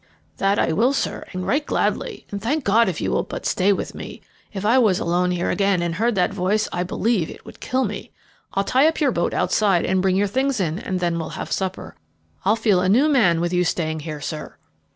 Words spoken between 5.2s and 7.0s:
here again, and heard that voice, I